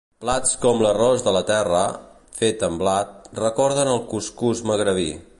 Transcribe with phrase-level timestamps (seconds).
[0.23, 1.81] Plats com l'arròs de la terra,
[2.39, 3.11] fet amb blat,
[3.43, 5.11] recorden el cuscús magribí.